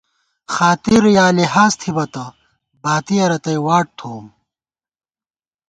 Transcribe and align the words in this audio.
خاطر 0.55 1.01
یا 1.17 1.25
لحاظ 1.37 1.71
تھِبہ 1.81 2.05
تہ 2.13 2.25
باتِیَہ 2.83 3.25
رتئ 3.31 3.57
واٹ 3.65 3.85
تھووُم 3.97 4.25